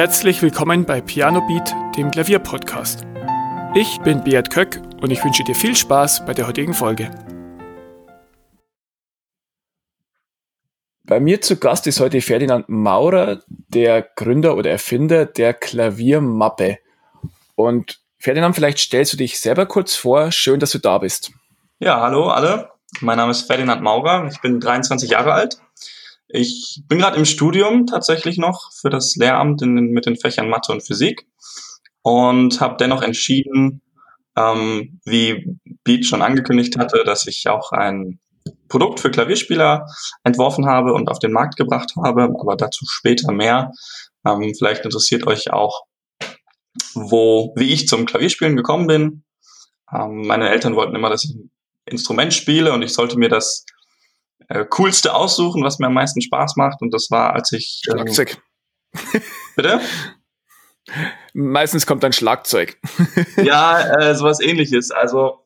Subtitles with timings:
[0.00, 3.04] Herzlich willkommen bei Piano Beat, dem Klavierpodcast.
[3.74, 7.10] Ich bin Beat Köck und ich wünsche dir viel Spaß bei der heutigen Folge.
[11.04, 16.78] Bei mir zu Gast ist heute Ferdinand Maurer, der Gründer oder Erfinder der Klaviermappe.
[17.54, 20.32] Und Ferdinand, vielleicht stellst du dich selber kurz vor.
[20.32, 21.30] Schön, dass du da bist.
[21.78, 22.70] Ja, hallo alle.
[23.02, 24.26] Mein Name ist Ferdinand Maurer.
[24.32, 25.58] Ich bin 23 Jahre alt.
[26.32, 30.72] Ich bin gerade im Studium tatsächlich noch für das Lehramt in, mit den Fächern Mathe
[30.72, 31.26] und Physik
[32.02, 33.82] und habe dennoch entschieden,
[34.36, 38.20] ähm, wie Beat schon angekündigt hatte, dass ich auch ein
[38.68, 39.86] Produkt für Klavierspieler
[40.22, 43.72] entworfen habe und auf den Markt gebracht habe, aber dazu später mehr.
[44.24, 45.82] Ähm, vielleicht interessiert euch auch,
[46.94, 49.24] wo, wie ich zum Klavierspielen gekommen bin.
[49.92, 51.50] Ähm, meine Eltern wollten immer, dass ich ein
[51.86, 53.64] Instrument spiele und ich sollte mir das
[54.50, 56.82] äh, coolste aussuchen, was mir am meisten Spaß macht.
[56.82, 57.82] Und das war, als ich.
[57.88, 58.42] Ähm, Schlagzeug.
[59.56, 59.80] bitte?
[61.32, 62.78] Meistens kommt dann Schlagzeug.
[63.36, 64.90] ja, äh, sowas ähnliches.
[64.90, 65.44] Also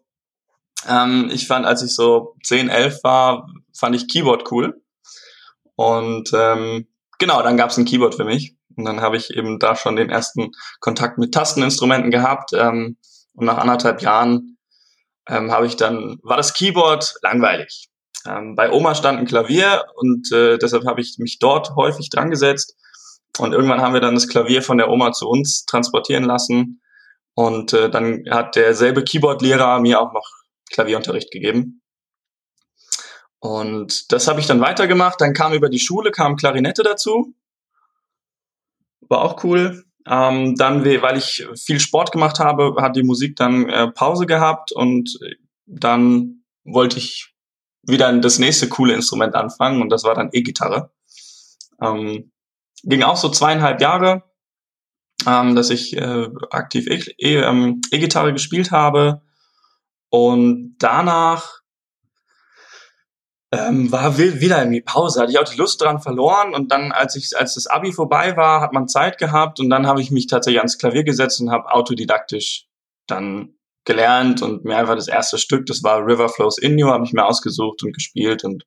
[0.89, 3.47] ähm, ich fand, als ich so 10, 11 war,
[3.77, 4.81] fand ich Keyboard cool.
[5.77, 8.57] Und ähm, genau, dann gab es ein Keyboard für mich.
[8.75, 12.53] Und dann habe ich eben da schon den ersten Kontakt mit Tasteninstrumenten gehabt.
[12.55, 12.97] Ähm,
[13.35, 14.57] und nach anderthalb Jahren
[15.29, 17.91] ähm, habe ich dann, war das Keyboard langweilig.
[18.27, 22.31] Ähm, bei Oma stand ein Klavier und äh, deshalb habe ich mich dort häufig dran
[22.31, 22.77] gesetzt.
[23.39, 26.81] Und irgendwann haben wir dann das Klavier von der Oma zu uns transportieren lassen.
[27.35, 30.29] Und äh, dann hat derselbe Keyboard-Lehrer mir auch noch
[30.71, 31.83] Klavierunterricht gegeben.
[33.41, 35.21] Und das habe ich dann weitergemacht.
[35.21, 37.35] Dann kam über die Schule, kam Klarinette dazu.
[39.09, 39.85] War auch cool.
[40.07, 44.71] Ähm, dann, weil ich viel Sport gemacht habe, hat die Musik dann äh, Pause gehabt
[44.73, 45.19] und
[45.67, 47.34] dann wollte ich
[47.87, 50.91] wieder das nächste coole Instrument anfangen und das war dann E-Gitarre.
[51.81, 52.33] Ähm,
[52.83, 54.23] ging auch so zweieinhalb Jahre,
[55.27, 56.87] ähm, dass ich äh, aktiv
[57.19, 59.23] ähm, E-Gitarre gespielt habe
[60.11, 61.61] und danach
[63.53, 67.17] ähm, war wieder irgendwie Pause, hatte ich auch die Lust dran verloren und dann, als
[67.17, 70.27] ich, als das Abi vorbei war, hat man Zeit gehabt und dann habe ich mich
[70.27, 72.67] tatsächlich ans Klavier gesetzt und habe autodidaktisch
[73.07, 77.05] dann gelernt und mir einfach das erste Stück, das war River Flows In You, habe
[77.05, 78.65] ich mir ausgesucht und gespielt und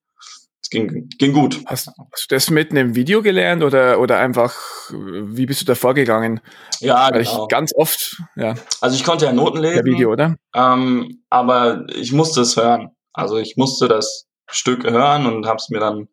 [0.62, 1.62] es ging, ging gut.
[1.66, 4.54] Hast, hast, du das mit einem Video gelernt oder, oder einfach,
[4.92, 6.42] wie bist du da vorgegangen?
[6.80, 7.44] Ja, Weil genau.
[7.44, 8.56] ich ganz oft, ja.
[8.82, 9.76] Also ich konnte ja Noten lesen.
[9.76, 10.36] Der Video, oder?
[10.54, 12.92] Ähm, aber ich musste es hören.
[13.14, 16.08] Also ich musste das Stück hören und habe es mir dann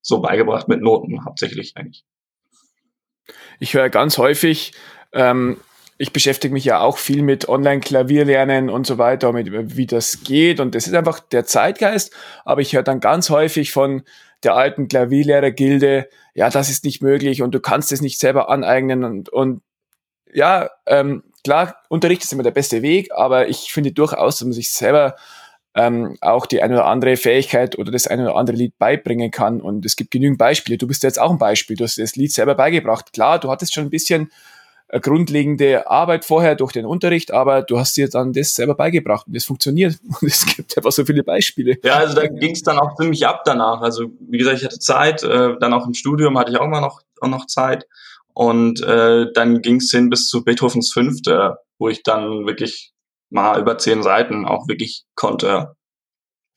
[0.00, 2.04] so beigebracht mit Noten hauptsächlich eigentlich.
[3.60, 4.72] Ich höre ganz häufig,
[5.12, 5.58] ähm,
[5.98, 10.60] ich beschäftige mich ja auch viel mit Online-Klavierlernen und so weiter, mit wie das geht.
[10.60, 12.14] Und das ist einfach der Zeitgeist.
[12.44, 14.02] Aber ich höre dann ganz häufig von
[14.44, 19.02] der alten Klavierlehrergilde, ja, das ist nicht möglich und du kannst es nicht selber aneignen.
[19.02, 19.62] Und, und
[20.32, 24.52] ja, ähm, klar, Unterricht ist immer der beste Weg, aber ich finde durchaus, dass man
[24.52, 25.16] sich selber
[25.74, 29.60] ähm, auch die eine oder andere Fähigkeit oder das eine oder andere Lied beibringen kann.
[29.60, 30.78] Und es gibt genügend Beispiele.
[30.78, 31.76] Du bist jetzt auch ein Beispiel.
[31.76, 33.12] Du hast das Lied selber beigebracht.
[33.12, 34.30] Klar, du hattest schon ein bisschen
[34.90, 39.36] grundlegende Arbeit vorher durch den Unterricht, aber du hast dir dann das selber beigebracht und
[39.36, 39.98] das funktioniert.
[40.20, 41.76] Und es gibt einfach so viele Beispiele.
[41.84, 43.82] Ja, also da ging es dann auch ziemlich ab danach.
[43.82, 46.80] Also wie gesagt, ich hatte Zeit, äh, dann auch im Studium hatte ich auch immer
[46.80, 47.86] noch, auch noch Zeit.
[48.32, 52.92] Und äh, dann ging es hin bis zu Beethovens Fünfte, wo ich dann wirklich
[53.30, 55.74] mal über zehn Seiten auch wirklich konnte.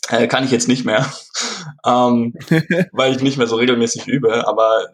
[0.09, 1.11] Äh, kann ich jetzt nicht mehr,
[1.85, 2.33] ähm,
[2.91, 4.87] weil ich nicht mehr so regelmäßig übe, aber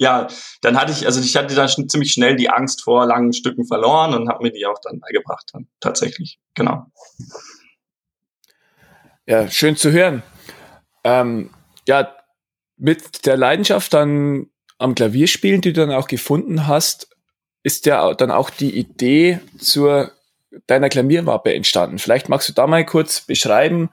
[0.00, 0.28] ja,
[0.62, 4.14] dann hatte ich, also ich hatte dann ziemlich schnell die Angst vor langen Stücken verloren
[4.14, 6.86] und habe mir die auch dann beigebracht, dann tatsächlich, genau.
[9.26, 10.22] Ja, schön zu hören.
[11.04, 11.50] Ähm,
[11.86, 12.16] ja,
[12.78, 14.46] mit der Leidenschaft dann
[14.78, 17.14] am Klavierspielen, die du dann auch gefunden hast,
[17.62, 20.12] ist ja dann auch die Idee zur
[20.66, 21.98] deiner Klaviermappe entstanden.
[21.98, 23.90] Vielleicht magst du da mal kurz beschreiben,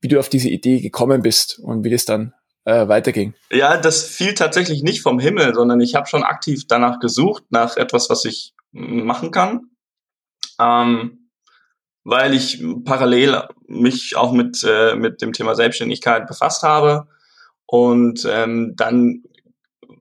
[0.00, 2.34] wie du auf diese Idee gekommen bist und wie das dann
[2.70, 3.34] äh, weiterging?
[3.50, 7.76] Ja, das fiel tatsächlich nicht vom Himmel, sondern ich habe schon aktiv danach gesucht, nach
[7.76, 9.70] etwas, was ich machen kann.
[10.60, 11.30] Ähm,
[12.04, 17.08] weil ich parallel mich auch mit, äh, mit dem Thema Selbstständigkeit befasst habe.
[17.66, 19.22] Und ähm, dann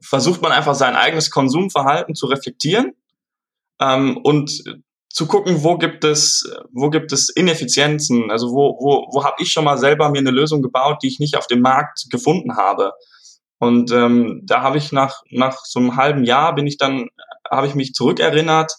[0.01, 2.93] versucht man einfach sein eigenes Konsumverhalten zu reflektieren
[3.81, 4.63] ähm, und
[5.09, 9.51] zu gucken, wo gibt es, wo gibt es Ineffizienzen, also wo, wo, wo habe ich
[9.51, 12.93] schon mal selber mir eine Lösung gebaut, die ich nicht auf dem Markt gefunden habe.
[13.57, 17.09] Und ähm, da habe ich nach, nach so einem halben Jahr bin ich dann,
[17.49, 18.73] habe ich mich zurückerinnert,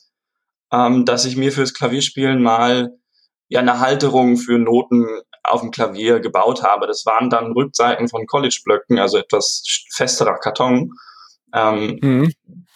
[0.73, 2.93] ähm, dass ich mir fürs Klavierspielen mal
[3.49, 5.06] ja eine Halterung für Noten
[5.43, 6.87] auf dem Klavier gebaut habe.
[6.87, 10.93] Das waren dann Rückseiten von College-Blöcken, also etwas festerer Karton.
[11.53, 12.32] Ähm, mhm.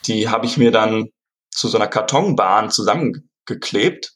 [0.06, 1.08] Die habe ich mir dann
[1.50, 2.70] zu so einer Kartonbahn
[3.44, 4.12] zusammengeklebt.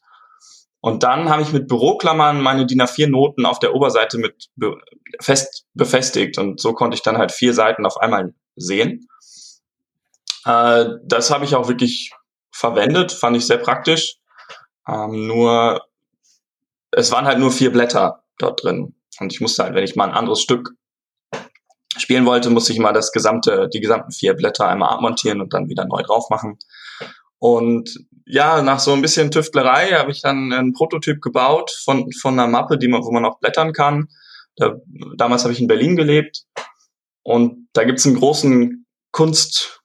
[0.81, 4.77] Und dann habe ich mit Büroklammern meine DIN A4-Noten auf der Oberseite mit be
[5.19, 6.37] fest befestigt.
[6.37, 9.07] Und so konnte ich dann halt vier Seiten auf einmal sehen.
[10.45, 12.11] Äh, das habe ich auch wirklich
[12.51, 14.15] verwendet, fand ich sehr praktisch.
[14.87, 15.85] Ähm, nur,
[16.91, 18.95] es waren halt nur vier Blätter dort drin.
[19.19, 20.71] Und ich musste halt, wenn ich mal ein anderes Stück
[21.97, 25.67] spielen wollte, musste ich mal das gesamte, die gesamten vier Blätter einmal abmontieren und dann
[25.67, 26.57] wieder neu drauf machen.
[27.39, 27.89] Und
[28.31, 32.47] ja, nach so ein bisschen Tüftlerei habe ich dann einen Prototyp gebaut von, von einer
[32.47, 34.07] Mappe, die man, wo man auch blättern kann.
[34.55, 34.75] Da,
[35.17, 36.43] damals habe ich in Berlin gelebt
[37.23, 39.81] und da gibt's einen großen Kunst,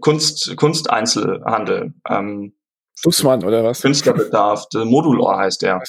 [0.00, 1.92] Kunst, Kunsteinzelhandel.
[2.08, 2.54] Ähm,
[3.02, 3.82] Dussmann oder was?
[3.82, 4.64] Künstlerbedarf.
[4.72, 5.82] Modulor heißt der.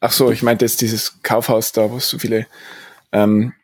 [0.00, 2.46] Ach so, ich meinte jetzt dieses Kaufhaus da, wo es so viele
[3.12, 3.54] ähm,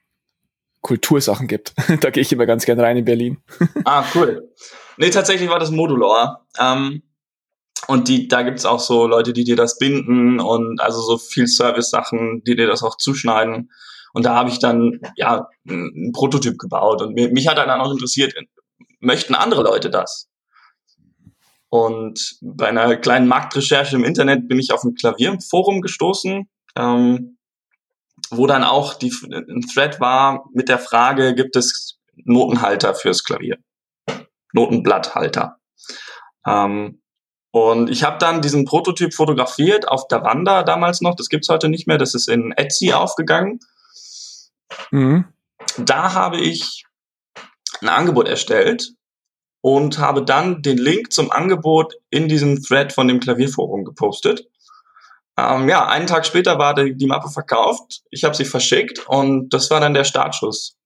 [0.80, 1.74] Kultursachen gibt.
[2.00, 3.42] da gehe ich immer ganz gern rein in Berlin.
[3.84, 4.50] ah, cool.
[4.96, 6.46] Nee, tatsächlich war das Modulor.
[6.58, 7.02] Ähm,
[7.88, 11.46] und die, da gibt's auch so Leute, die dir das binden und also so viel
[11.46, 13.70] Service-Sachen, die dir das auch zuschneiden.
[14.12, 17.92] Und da habe ich dann ja einen Prototyp gebaut und mich, mich hat dann auch
[17.92, 18.34] interessiert,
[19.00, 20.28] möchten andere Leute das?
[21.68, 27.38] Und bei einer kleinen Marktrecherche im Internet bin ich auf ein Klavierforum gestoßen, ähm,
[28.30, 33.58] wo dann auch die, ein Thread war mit der Frage, gibt es Notenhalter fürs Klavier?
[34.52, 35.58] Notenblatthalter.
[36.46, 37.02] Ähm,
[37.56, 41.14] und ich habe dann diesen Prototyp fotografiert auf der Wanda damals noch.
[41.14, 41.96] Das gibt's heute nicht mehr.
[41.96, 43.60] Das ist in Etsy aufgegangen.
[44.90, 45.24] Mhm.
[45.78, 46.84] Da habe ich
[47.80, 48.92] ein Angebot erstellt
[49.62, 54.46] und habe dann den Link zum Angebot in diesen Thread von dem Klavierforum gepostet.
[55.38, 58.02] Ähm, ja, einen Tag später war die, die Mappe verkauft.
[58.10, 60.76] Ich habe sie verschickt und das war dann der Startschuss.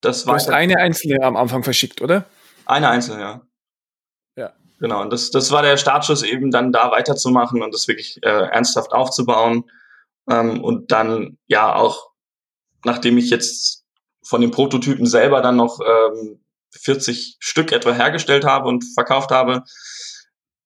[0.00, 2.24] Das war du hast eine einzelne am Anfang verschickt, oder?
[2.64, 3.42] Eine einzelne, ja.
[4.80, 8.28] Genau, und das, das war der Startschuss, eben dann da weiterzumachen und das wirklich äh,
[8.28, 9.70] ernsthaft aufzubauen.
[10.28, 12.10] Ähm, und dann ja auch,
[12.84, 13.84] nachdem ich jetzt
[14.22, 16.40] von den Prototypen selber dann noch ähm,
[16.72, 19.62] 40 Stück etwa hergestellt habe und verkauft habe,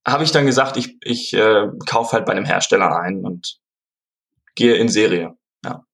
[0.06, 3.58] habe ich dann gesagt, ich, ich äh, kaufe halt bei einem Hersteller ein und
[4.54, 5.36] gehe in Serie.
[5.64, 5.84] Ja.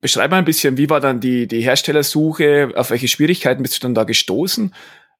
[0.00, 3.80] Beschreib mal ein bisschen, wie war dann die, die Herstellersuche, auf welche Schwierigkeiten bist du
[3.80, 4.74] dann da gestoßen?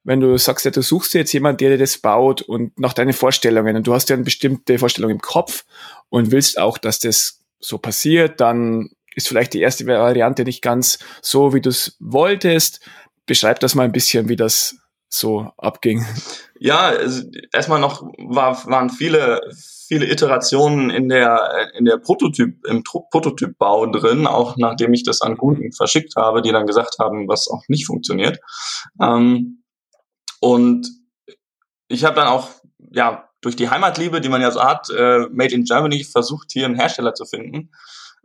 [0.06, 3.12] Wenn du sagst, ja, du suchst jetzt jemanden, der dir das baut und nach deinen
[3.12, 5.64] Vorstellungen und du hast ja eine bestimmte Vorstellung im Kopf
[6.10, 11.00] und willst auch, dass das so passiert, dann ist vielleicht die erste Variante nicht ganz
[11.22, 12.88] so, wie du es wolltest.
[13.26, 14.76] Beschreib das mal ein bisschen, wie das
[15.08, 16.06] so abging.
[16.60, 19.40] Ja, also erstmal noch war, waren viele,
[19.88, 25.36] viele Iterationen in der, in der Prototyp, im Prototypbau drin, auch nachdem ich das an
[25.36, 28.38] Kunden verschickt habe, die dann gesagt haben, was auch nicht funktioniert.
[29.02, 29.64] Ähm,
[30.40, 30.88] und
[31.88, 32.50] ich habe dann auch,
[32.90, 36.64] ja, durch die Heimatliebe, die man ja so hat, äh, Made in Germany versucht, hier
[36.64, 37.70] einen Hersteller zu finden.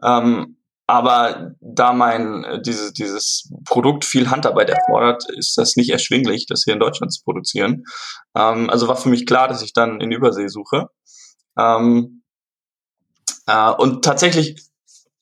[0.04, 6.48] Ähm, aber da mein äh, dieses, dieses Produkt viel Handarbeit erfordert, ist das nicht erschwinglich,
[6.48, 7.86] das hier in Deutschland zu produzieren.
[8.36, 10.90] Ähm, also war für mich klar, dass ich dann in Übersee suche.
[11.58, 12.24] Ähm,
[13.48, 14.62] äh, und tatsächlich,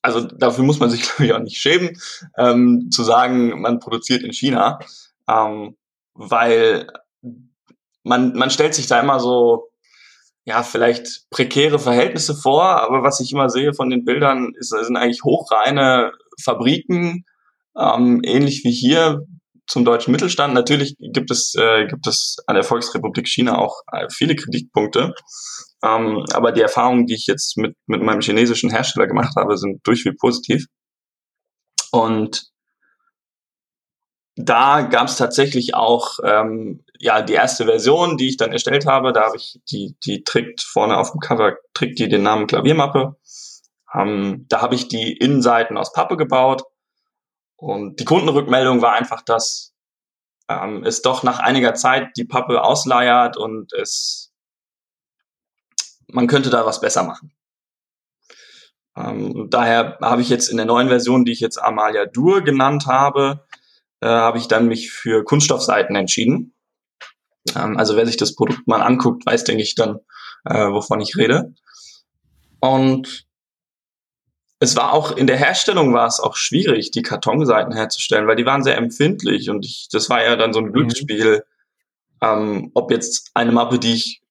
[0.02, 2.00] also dafür muss man sich glaube ich auch nicht schämen,
[2.38, 4.80] ähm, zu sagen, man produziert in China,
[5.28, 5.76] ähm,
[6.19, 6.88] weil
[8.04, 9.69] man man stellt sich da immer so
[10.45, 14.97] ja, vielleicht prekäre Verhältnisse vor, aber was ich immer sehe von den Bildern, ist, sind
[14.97, 16.11] eigentlich hochreine
[16.44, 17.26] Fabriken,
[17.78, 19.26] ähm, ähnlich wie hier
[19.68, 20.56] zum deutschen Mittelstand.
[20.56, 25.14] Natürlich gibt es, äh, gibt es an der Volksrepublik China auch äh, viele Kritikpunkte.
[25.83, 29.85] Ähm, aber die Erfahrungen, die ich jetzt mit, mit meinem chinesischen Hersteller gemacht habe, sind
[29.85, 30.66] durchweg positiv.
[31.92, 32.49] Und
[34.36, 39.14] da gab es tatsächlich auch ähm, ja die erste Version, die ich dann erstellt habe.
[39.14, 43.18] Da habe ich die die trägt vorne auf dem Cover trägt die den Namen Klaviermappe.
[43.94, 46.64] Ähm, da habe ich die Innenseiten aus Pappe gebaut
[47.56, 49.74] und die Kundenrückmeldung war einfach, dass
[50.48, 54.31] ähm, es doch nach einiger Zeit die Pappe ausleiert und es
[56.07, 57.33] man könnte da was besser machen.
[58.95, 62.88] Ähm, daher habe ich jetzt in der neuen Version, die ich jetzt Amalia Dur genannt
[62.88, 63.45] habe,
[64.02, 66.54] äh, habe ich dann mich für Kunststoffseiten entschieden.
[67.56, 70.00] Ähm, also wer sich das Produkt mal anguckt, weiß, denke ich, dann,
[70.46, 71.54] äh, wovon ich rede.
[72.60, 73.28] Und
[74.60, 78.46] es war auch in der Herstellung war es auch schwierig, die Kartonseiten herzustellen, weil die
[78.46, 80.74] waren sehr empfindlich und ich, das war ja dann so ein mhm.
[80.74, 81.44] Glücksspiel,
[82.22, 82.28] mhm.
[82.28, 84.22] ähm, ob jetzt eine Mappe, die ich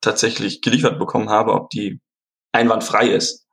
[0.00, 2.00] tatsächlich geliefert bekommen habe, ob die
[2.52, 3.45] einwandfrei ist.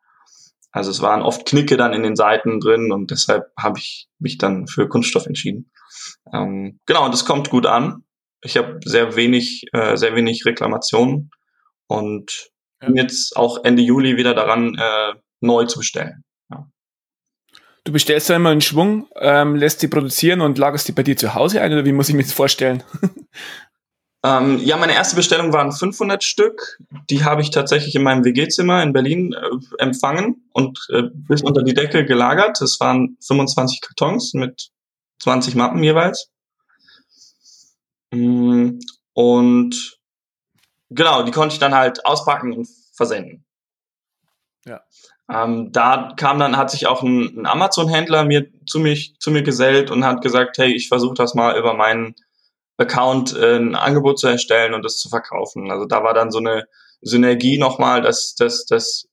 [0.73, 4.39] Also es waren oft Knicke dann in den Seiten drin und deshalb habe ich mich
[4.39, 5.71] dann für Kunststoff entschieden.
[6.33, 8.03] Ähm, genau, das kommt gut an.
[8.41, 11.29] Ich habe sehr wenig, äh, sehr wenig Reklamationen
[11.87, 12.49] und
[12.81, 12.87] ja.
[12.87, 16.23] bin jetzt auch Ende Juli wieder daran, äh, neu zu bestellen.
[16.49, 16.67] Ja.
[17.83, 21.15] Du bestellst dann immer einen Schwung, ähm, lässt die produzieren und lagerst die bei dir
[21.15, 22.81] zu Hause ein oder wie muss ich mir das vorstellen?
[24.25, 26.79] Ähm, ja, meine erste Bestellung waren 500 Stück.
[27.09, 31.61] Die habe ich tatsächlich in meinem WG-Zimmer in Berlin äh, empfangen und äh, bis unter
[31.61, 32.61] die Decke gelagert.
[32.61, 34.69] Das waren 25 Kartons mit
[35.19, 36.29] 20 Mappen jeweils.
[38.11, 38.79] Mm,
[39.11, 39.99] und
[40.89, 43.43] genau, die konnte ich dann halt auspacken und versenden.
[44.65, 44.81] Ja.
[45.29, 49.43] Ähm, da kam dann, hat sich auch ein, ein Amazon-Händler mir zu mich zu mir
[49.43, 52.15] gesellt und hat gesagt, hey, ich versuche das mal über meinen
[52.77, 55.71] Account äh, ein Angebot zu erstellen und das zu verkaufen.
[55.71, 56.65] Also da war dann so eine
[57.01, 59.07] Synergie nochmal, dass, dass, dass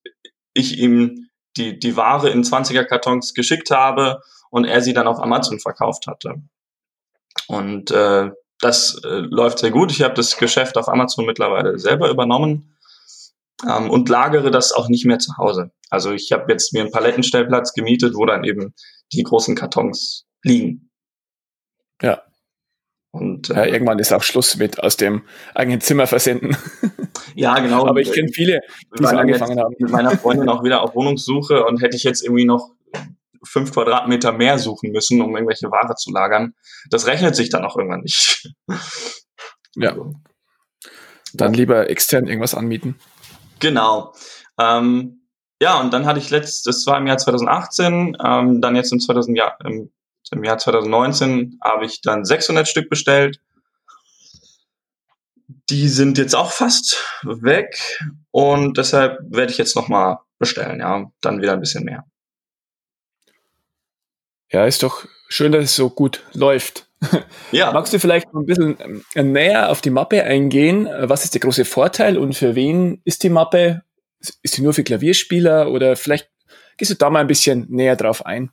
[0.55, 5.21] ich ihm die, die Ware in 20er Kartons geschickt habe und er sie dann auf
[5.21, 6.37] Amazon verkauft hatte.
[7.49, 9.91] Und äh, das äh, läuft sehr gut.
[9.91, 12.77] Ich habe das Geschäft auf Amazon mittlerweile selber übernommen
[13.69, 15.71] ähm, und lagere das auch nicht mehr zu Hause.
[15.89, 18.75] Also ich habe jetzt mir einen Palettenstellplatz gemietet, wo dann eben
[19.13, 20.91] die großen Kartons liegen.
[22.01, 22.23] Ja.
[23.13, 25.23] Und, äh, ja, irgendwann ist auch Schluss mit aus dem
[25.55, 26.57] eigenen Zimmer versenden.
[27.35, 27.87] Ja, genau.
[27.87, 28.61] Aber ich kenne viele,
[28.99, 29.75] die so angefangen haben.
[29.79, 32.71] Mit meiner Freundin auch wieder auf Wohnungssuche und hätte ich jetzt irgendwie noch
[33.43, 36.55] fünf Quadratmeter mehr suchen müssen, um irgendwelche Ware zu lagern.
[36.91, 38.53] Das rechnet sich dann auch irgendwann nicht.
[39.77, 39.97] Ja.
[41.33, 42.97] Dann lieber extern irgendwas anmieten.
[43.61, 44.15] Genau.
[44.59, 45.27] Ähm,
[45.63, 49.01] ja, und dann hatte ich letzt, das war im Jahr 2018, ähm, dann jetzt im,
[49.01, 49.93] 2000 Jahr, im
[50.31, 53.41] im Jahr 2019 habe ich dann 600 Stück bestellt.
[55.69, 57.77] Die sind jetzt auch fast weg
[58.31, 62.05] und deshalb werde ich jetzt nochmal bestellen, ja, dann wieder ein bisschen mehr.
[64.51, 66.87] Ja, ist doch schön, dass es so gut läuft.
[67.51, 67.73] Ja.
[67.73, 68.77] Magst du vielleicht ein bisschen
[69.15, 70.89] ähm, näher auf die Mappe eingehen?
[71.01, 73.83] Was ist der große Vorteil und für wen ist die Mappe?
[74.21, 76.31] Ist sie nur für Klavierspieler oder vielleicht
[76.77, 78.53] gehst du da mal ein bisschen näher drauf ein?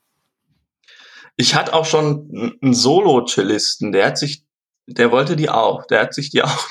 [1.37, 4.43] Ich hatte auch schon einen Solo-Cellisten, der hat sich,
[4.87, 6.67] der wollte die auch, der hat sich die auch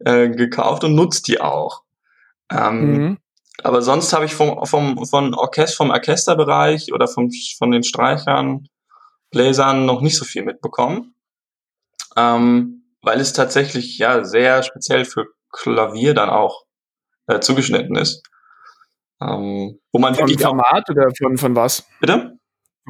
[0.00, 1.82] äh, gekauft und nutzt die auch.
[2.50, 3.18] Ähm, mhm.
[3.62, 8.66] Aber sonst habe ich vom, vom, vom, Orchester, vom Orchesterbereich oder vom, von den Streichern,
[9.30, 11.14] Bläsern noch nicht so viel mitbekommen.
[12.16, 16.64] Ähm, weil es tatsächlich ja sehr speziell für Klavier dann auch
[17.26, 18.22] äh, zugeschnitten ist.
[19.22, 21.86] Ähm, wo man von Format oder von, von was?
[22.00, 22.29] Bitte?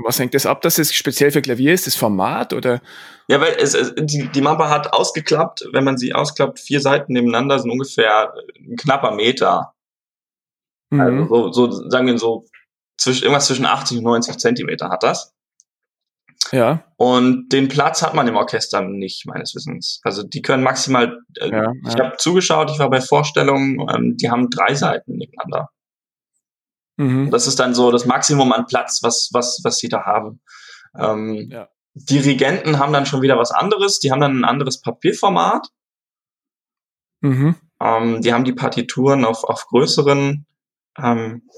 [0.05, 1.87] Was hängt das ab, dass es speziell für Klavier ist?
[1.87, 2.81] Das Format oder?
[3.29, 7.13] Ja, weil es, es, die, die Mappe hat ausgeklappt, wenn man sie ausklappt, vier Seiten
[7.13, 9.75] nebeneinander sind ungefähr ein knapper Meter.
[10.91, 11.01] Mhm.
[11.01, 12.47] Also so, so, sagen wir so,
[12.99, 15.35] zwischen, irgendwas zwischen 80 und 90 Zentimeter hat das.
[16.53, 16.85] Ja.
[16.97, 20.01] Und den Platz hat man im Orchester nicht, meines Wissens.
[20.03, 22.07] Also die können maximal, äh, ja, ich ja.
[22.07, 25.71] habe zugeschaut, ich war bei Vorstellungen, ähm, die haben drei Seiten nebeneinander.
[27.01, 27.31] Mhm.
[27.31, 30.43] Das ist dann so das Maximum an Platz, was, was, was sie da haben.
[30.95, 31.69] Ähm, ja.
[31.95, 34.01] Dirigenten haben dann schon wieder was anderes.
[34.01, 35.69] Die haben dann ein anderes Papierformat.
[37.23, 37.57] Mhm.
[37.81, 40.45] Ähm, die haben die Partituren auf, auf größeren,
[40.99, 41.49] ähm,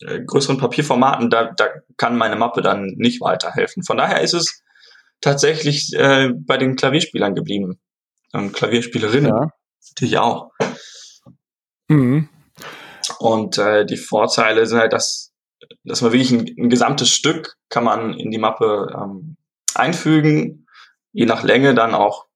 [0.00, 1.28] äh, größeren Papierformaten.
[1.28, 3.82] Da, da kann meine Mappe dann nicht weiterhelfen.
[3.82, 4.62] Von daher ist es
[5.20, 7.80] tatsächlich äh, bei den Klavierspielern geblieben.
[8.32, 9.48] Und Klavierspielerinnen ja.
[9.90, 10.52] natürlich auch.
[11.88, 12.28] Mhm.
[13.24, 15.32] Und äh, die Vorteile sind halt, dass,
[15.82, 19.38] dass man wirklich ein, ein gesamtes Stück kann man in die Mappe ähm,
[19.74, 20.66] einfügen,
[21.12, 22.26] je nach Länge dann auch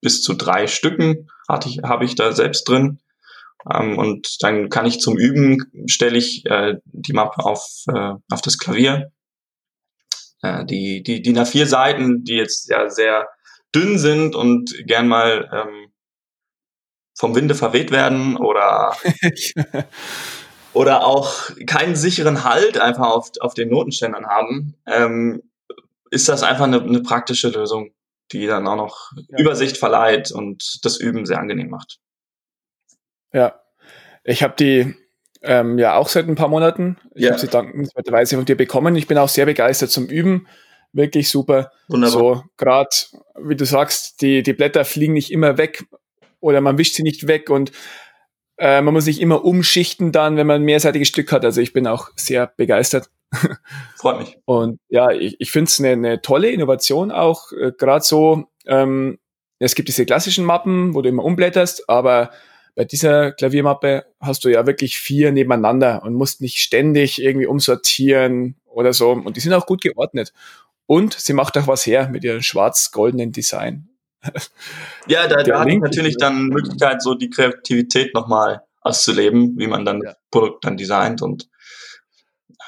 [0.00, 2.98] bis zu drei Stücken hatte ich, habe ich da selbst drin.
[3.72, 8.42] Ähm, und dann kann ich zum Üben, stelle ich äh, die Mappe auf, äh, auf
[8.42, 9.12] das Klavier.
[10.42, 13.28] Äh, die, die DIN A4 Seiten, die jetzt ja sehr
[13.72, 15.85] dünn sind und gern mal ähm,
[17.16, 18.94] vom Winde verweht werden oder,
[20.72, 25.42] oder auch keinen sicheren Halt einfach auf, auf den Notenständern haben, ähm,
[26.10, 27.90] ist das einfach eine, eine praktische Lösung,
[28.32, 29.38] die dann auch noch ja.
[29.38, 31.98] Übersicht verleiht und das Üben sehr angenehm macht.
[33.32, 33.60] Ja,
[34.22, 34.94] ich habe die
[35.42, 36.98] ähm, ja auch seit ein paar Monaten.
[37.14, 37.30] Ich ja.
[37.30, 38.94] habe sie dankenswerterweise von dir bekommen.
[38.96, 40.46] Ich bin auch sehr begeistert zum Üben.
[40.92, 41.72] Wirklich super.
[41.88, 42.10] Wunderbar.
[42.10, 42.90] So, gerade,
[43.40, 45.84] wie du sagst, die, die Blätter fliegen nicht immer weg
[46.46, 47.72] oder man wischt sie nicht weg und
[48.58, 51.44] äh, man muss nicht immer umschichten dann, wenn man ein mehrseitiges Stück hat.
[51.44, 53.10] Also ich bin auch sehr begeistert.
[53.96, 54.38] Freut mich.
[54.44, 59.18] Und ja, ich, ich finde es eine, eine tolle Innovation auch, äh, gerade so, ähm,
[59.58, 62.30] es gibt diese klassischen Mappen, wo du immer umblätterst, aber
[62.76, 68.56] bei dieser Klaviermappe hast du ja wirklich vier nebeneinander und musst nicht ständig irgendwie umsortieren
[68.66, 69.10] oder so.
[69.10, 70.32] Und die sind auch gut geordnet.
[70.86, 73.88] Und sie macht auch was her mit ihrem schwarz-goldenen Design.
[75.08, 79.84] Ja, da, da hat ich natürlich dann Möglichkeit, so die Kreativität nochmal auszuleben, wie man
[79.84, 80.10] dann ja.
[80.10, 81.48] das Produkt dann designt und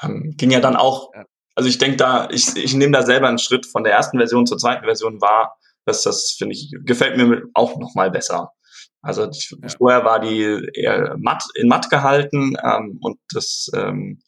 [0.01, 1.11] ähm, ging ja dann auch,
[1.55, 4.45] also ich denke da, ich, ich nehme da selber einen Schritt von der ersten Version
[4.45, 8.51] zur zweiten Version wahr, dass das, finde ich, gefällt mir auch nochmal besser.
[9.01, 9.69] Also ja.
[9.77, 14.21] vorher war die eher matt, in matt gehalten ähm, und das ähm,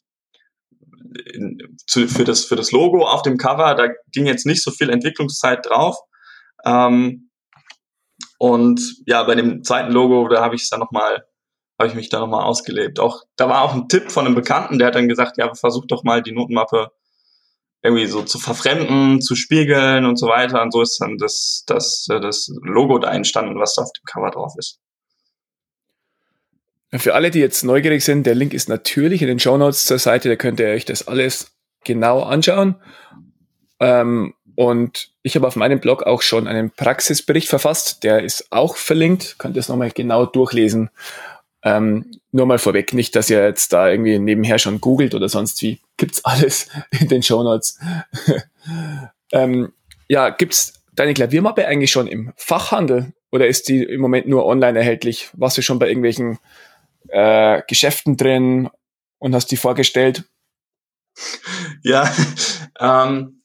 [1.32, 4.70] in, zu, für das für das Logo auf dem Cover, da ging jetzt nicht so
[4.70, 5.98] viel Entwicklungszeit drauf.
[6.64, 7.30] Ähm,
[8.38, 11.24] und ja, bei dem zweiten Logo, da habe ich es dann nochmal,
[11.78, 12.98] habe ich mich da nochmal ausgelebt.
[12.98, 15.86] Auch da war auch ein Tipp von einem Bekannten, der hat dann gesagt, ja, versuch
[15.86, 16.90] doch mal die Notenmappe
[17.82, 20.62] irgendwie so zu verfremden, zu spiegeln und so weiter.
[20.62, 24.30] Und so ist dann das, das, das Logo da entstanden, was da auf dem Cover
[24.30, 24.80] drauf ist.
[26.94, 29.98] Für alle, die jetzt neugierig sind, der Link ist natürlich in den Show Notes zur
[29.98, 32.76] Seite, da könnt ihr euch das alles genau anschauen.
[33.80, 38.76] Ähm, und ich habe auf meinem Blog auch schon einen Praxisbericht verfasst, der ist auch
[38.76, 40.90] verlinkt, könnt ihr es nochmal genau durchlesen.
[41.64, 45.62] Ähm, nur mal vorweg, nicht, dass ihr jetzt da irgendwie nebenher schon googelt oder sonst
[45.62, 45.80] wie.
[45.96, 46.68] Gibt's alles
[47.00, 47.78] in den Shownotes.
[49.32, 49.72] ähm,
[50.08, 54.78] ja, gibt's deine Klaviermappe eigentlich schon im Fachhandel oder ist die im Moment nur online
[54.78, 55.30] erhältlich?
[55.34, 56.38] Warst du schon bei irgendwelchen
[57.08, 58.68] äh, Geschäften drin
[59.18, 60.24] und hast die vorgestellt?
[61.82, 62.12] Ja,
[62.80, 63.41] ähm,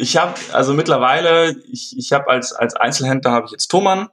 [0.00, 4.08] ich habe also mittlerweile, ich, ich habe als als Einzelhändler habe ich jetzt Thomann,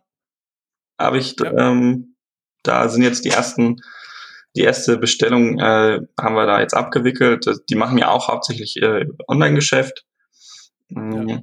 [1.00, 1.52] habe ich ja.
[1.52, 2.16] ähm,
[2.64, 3.82] da sind jetzt die ersten,
[4.56, 7.46] die erste Bestellung äh, haben wir da jetzt abgewickelt.
[7.70, 10.06] Die machen ja auch hauptsächlich äh, Online-Geschäft.
[10.90, 11.30] Mhm.
[11.30, 11.42] Ja.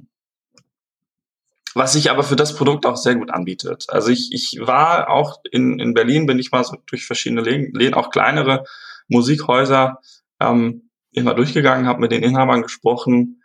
[1.73, 3.87] Was sich aber für das Produkt auch sehr gut anbietet.
[3.89, 7.93] Also ich, ich war auch in, in Berlin, bin ich mal so durch verschiedene Läden,
[7.93, 8.63] auch kleinere
[9.09, 9.99] Musikhäuser
[10.39, 13.41] ähm, immer durchgegangen, habe mit den Inhabern gesprochen.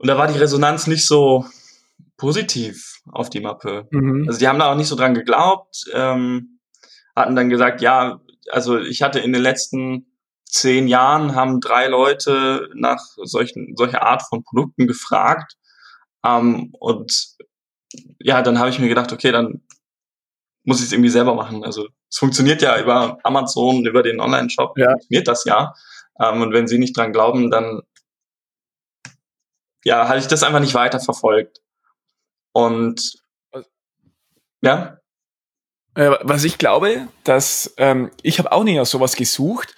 [0.00, 1.44] Und da war die Resonanz nicht so
[2.16, 3.86] positiv auf die Mappe.
[3.90, 4.24] Mhm.
[4.26, 6.58] Also die haben da auch nicht so dran geglaubt, ähm,
[7.14, 10.06] hatten dann gesagt, ja, also ich hatte in den letzten
[10.46, 15.56] zehn Jahren haben drei Leute nach solchen solcher Art von Produkten gefragt
[16.24, 17.36] ähm, und
[18.20, 19.62] ja, dann habe ich mir gedacht, okay, dann
[20.64, 21.62] muss ich es irgendwie selber machen.
[21.62, 24.92] Also es funktioniert ja über Amazon, über den Online-Shop, ja.
[24.92, 25.74] funktioniert das ja.
[26.18, 27.82] Ähm, und wenn sie nicht dran glauben, dann
[29.84, 31.60] ja, hatte ich das einfach nicht weiter verfolgt.
[32.52, 33.20] Und
[34.62, 34.98] ja.
[35.94, 39.74] Äh, was ich glaube, dass ähm, ich habe auch nicht nach sowas gesucht,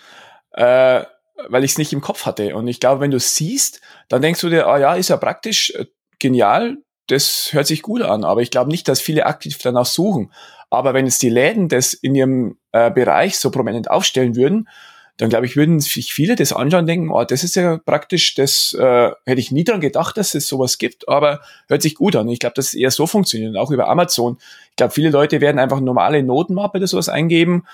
[0.53, 1.05] äh,
[1.49, 2.55] weil ich es nicht im Kopf hatte.
[2.55, 5.17] Und ich glaube, wenn du es siehst, dann denkst du dir, ah ja, ist ja
[5.17, 5.87] praktisch äh,
[6.19, 8.25] genial, das hört sich gut an.
[8.25, 10.33] Aber ich glaube nicht, dass viele aktiv danach suchen.
[10.71, 14.69] Aber wenn jetzt die Läden das in ihrem äh, Bereich so prominent aufstellen würden,
[15.19, 18.35] dann glaube ich, würden sich viele das anschauen und denken, oh, das ist ja praktisch,
[18.35, 22.17] das äh, hätte ich nie dran gedacht, dass es sowas gibt, aber hört sich gut
[22.17, 22.29] an.
[22.29, 24.39] Ich glaube, dass es eher so funktioniert, auch über Amazon.
[24.71, 27.65] Ich glaube, viele Leute werden einfach normale Notenmappe oder sowas eingeben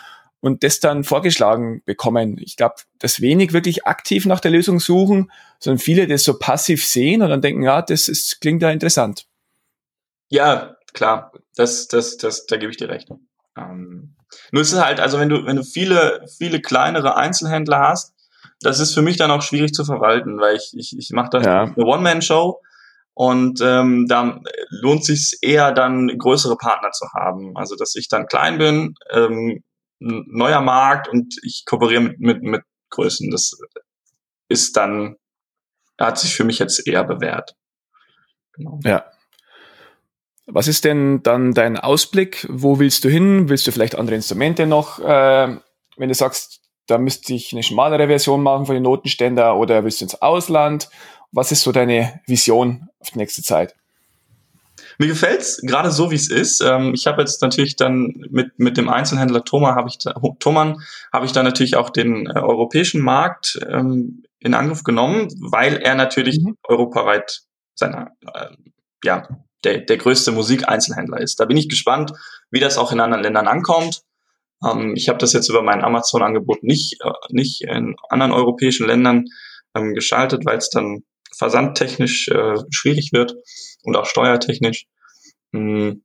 [0.40, 2.38] und das dann vorgeschlagen bekommen.
[2.38, 6.85] Ich glaube, dass wenig wirklich aktiv nach der Lösung suchen, sondern viele das so passiv
[6.85, 9.27] sehen und dann denken, ja, das ist, klingt ja interessant.
[10.29, 13.09] Ja, klar, das, das, das, da gebe ich dir recht.
[13.59, 14.14] Ähm,
[14.53, 18.14] nur ist es halt, also wenn du, wenn du viele, viele kleinere Einzelhändler hast,
[18.61, 21.40] das ist für mich dann auch schwierig zu verwalten, weil ich, ich, ich mache da
[21.40, 21.62] ja.
[21.62, 22.61] eine One-Man-Show
[23.14, 27.57] und ähm, da lohnt sich eher dann größere Partner zu haben.
[27.57, 29.62] Also dass ich dann klein bin, ähm,
[29.99, 33.31] neuer Markt und ich kooperiere mit, mit, mit Größen.
[33.31, 33.59] Das
[34.49, 35.16] ist dann,
[35.99, 37.55] hat sich für mich jetzt eher bewährt.
[38.53, 38.81] Genau.
[38.85, 39.05] Ja.
[40.51, 42.47] Was ist denn dann dein Ausblick?
[42.49, 43.49] Wo willst du hin?
[43.51, 44.99] Willst du vielleicht andere Instrumente noch?
[44.99, 45.57] Äh,
[45.97, 50.01] wenn du sagst, da müsste ich eine schmalere Version machen von den Notenständer oder willst
[50.01, 50.89] du ins Ausland?
[51.33, 53.75] Was ist so deine Vision auf die nächste Zeit?
[54.97, 56.63] Mir gefällt's gerade so, wie es ist.
[56.63, 59.99] Ähm, ich habe jetzt natürlich dann mit, mit dem Einzelhändler Thomann habe ich,
[60.39, 60.83] Thomann
[61.13, 65.95] habe ich dann natürlich auch den äh, europäischen Markt ähm, in Angriff genommen, weil er
[65.95, 66.57] natürlich mhm.
[66.63, 67.43] europaweit
[67.75, 68.47] seiner, äh,
[69.05, 69.29] ja,
[69.64, 71.40] der, der größte Musikeinzelhändler ist.
[71.40, 72.12] Da bin ich gespannt,
[72.51, 74.03] wie das auch in anderen Ländern ankommt.
[74.64, 79.25] Ähm, ich habe das jetzt über mein Amazon-Angebot nicht, äh, nicht in anderen europäischen Ländern
[79.75, 81.05] ähm, geschaltet, weil es dann
[81.37, 83.35] versandtechnisch äh, schwierig wird
[83.83, 84.87] und auch steuertechnisch.
[85.53, 86.03] Mhm.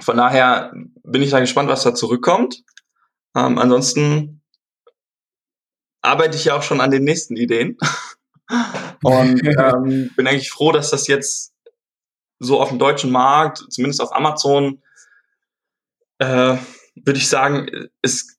[0.00, 0.72] Von daher
[1.04, 2.62] bin ich da gespannt, was da zurückkommt.
[3.36, 4.42] Ähm, ansonsten
[6.02, 7.76] arbeite ich ja auch schon an den nächsten Ideen.
[9.02, 11.52] und ähm, bin eigentlich froh, dass das jetzt
[12.38, 14.82] so auf dem deutschen Markt, zumindest auf Amazon,
[16.18, 16.56] Äh,
[16.94, 17.68] Würde ich sagen,
[18.00, 18.38] es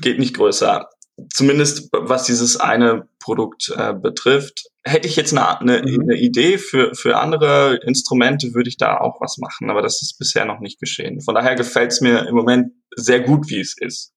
[0.00, 0.88] geht nicht größer.
[1.32, 4.70] Zumindest was dieses eine Produkt äh, betrifft.
[4.84, 6.02] Hätte ich jetzt eine, eine, mhm.
[6.02, 9.70] eine Idee für, für andere Instrumente, würde ich da auch was machen.
[9.70, 11.20] Aber das ist bisher noch nicht geschehen.
[11.20, 14.12] Von daher gefällt es mir im Moment sehr gut, wie es ist.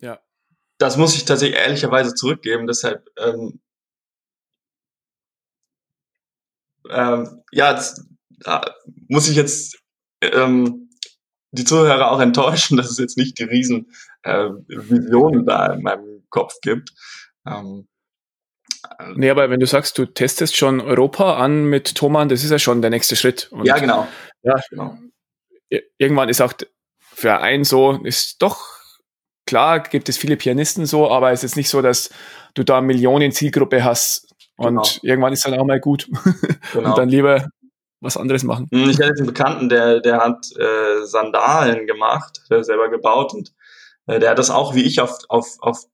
[0.00, 0.18] Ja.
[0.78, 2.66] Das muss ich tatsächlich ehrlicherweise zurückgeben.
[2.66, 3.60] Deshalb ähm,
[6.90, 7.80] ähm, ja,
[9.08, 9.78] muss ich jetzt
[10.22, 10.90] ähm,
[11.50, 16.24] die Zuhörer auch enttäuschen, dass es jetzt nicht die riesen äh, Visionen da in meinem
[16.30, 16.90] Kopf gibt.
[17.46, 17.88] Ähm,
[18.98, 22.50] äh, nee, aber wenn du sagst, du testest schon Europa an mit Thomann, das ist
[22.50, 23.48] ja schon der nächste Schritt.
[23.50, 24.06] Und ja, genau.
[24.42, 24.98] Ja, genau.
[25.98, 26.54] Irgendwann ist auch
[27.00, 28.58] für einen so, ist doch
[29.46, 32.10] klar, gibt es viele Pianisten so, aber es ist nicht so, dass
[32.54, 34.82] du da Millionen Zielgruppe hast, und genau.
[35.02, 36.08] irgendwann ist dann auch mal gut.
[36.74, 36.90] Genau.
[36.90, 37.48] Und dann lieber
[38.00, 38.68] was anderes machen.
[38.72, 43.52] Hm, ich hatte einen Bekannten, der, der hat äh, Sandalen gemacht, der selber gebaut und
[44.06, 45.84] äh, der hat das auch wie ich auf, auf, auf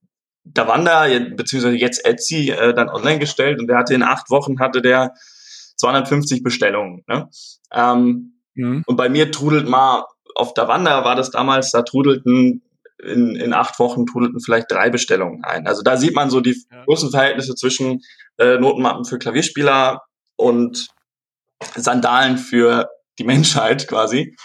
[0.43, 4.81] Davanda, beziehungsweise jetzt Etsy, äh, dann online gestellt und der hatte in acht Wochen hatte
[4.81, 5.13] der
[5.77, 7.03] 250 Bestellungen.
[7.07, 7.29] Ne?
[7.73, 8.83] Ähm, mhm.
[8.85, 12.61] Und bei mir trudelt mal, auf Davanda war das damals, da trudelten
[13.03, 15.67] in, in acht Wochen trudelten vielleicht drei Bestellungen ein.
[15.67, 16.83] Also da sieht man so die ja.
[16.85, 18.01] großen Verhältnisse zwischen
[18.37, 20.01] äh, Notenmappen für Klavierspieler
[20.37, 20.87] und
[21.75, 24.35] Sandalen für die Menschheit quasi.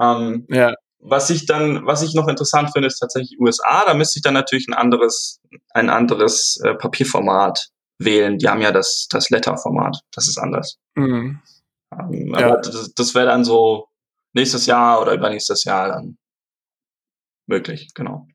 [0.00, 0.74] Ähm, ja.
[0.98, 3.84] Was ich dann, was ich noch interessant finde, ist tatsächlich USA.
[3.84, 5.40] Da müsste ich dann natürlich ein anderes,
[5.74, 8.38] ein anderes äh, Papierformat wählen.
[8.38, 9.98] Die haben ja das, das Letterformat.
[10.12, 10.78] Das ist anders.
[10.94, 11.40] Mhm.
[11.92, 12.46] Ähm, ja.
[12.46, 13.88] Aber das, das wäre dann so
[14.32, 16.18] nächstes Jahr oder übernächstes Jahr dann
[17.46, 18.26] möglich, genau.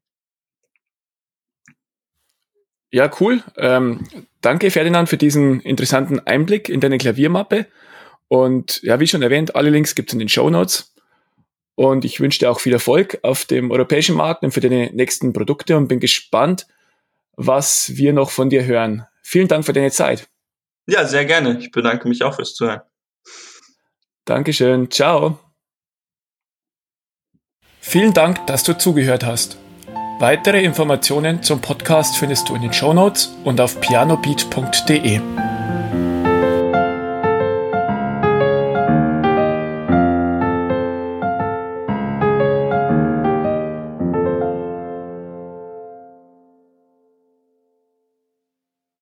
[2.89, 3.43] Ja, cool.
[3.57, 4.07] Ähm,
[4.41, 7.67] danke, Ferdinand, für diesen interessanten Einblick in deine Klaviermappe.
[8.27, 10.93] Und ja, wie schon erwähnt, alle Links gibt es in den Show Notes.
[11.75, 15.31] Und ich wünsche dir auch viel Erfolg auf dem europäischen Markt und für deine nächsten
[15.31, 16.65] Produkte und bin gespannt,
[17.33, 19.05] was wir noch von dir hören.
[19.21, 20.27] Vielen Dank für deine Zeit.
[20.87, 21.59] Ja, sehr gerne.
[21.59, 22.81] Ich bedanke mich auch fürs Zuhören.
[24.25, 24.89] Dankeschön.
[24.89, 25.39] Ciao.
[27.79, 29.57] Vielen Dank, dass du zugehört hast.
[30.19, 35.56] Weitere Informationen zum Podcast findest du in den Show Notes und auf pianobeat.de.